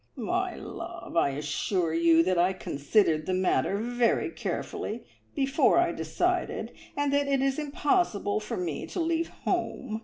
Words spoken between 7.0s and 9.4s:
it is impossible for me to leave